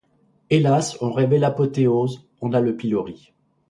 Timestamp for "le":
2.59-2.75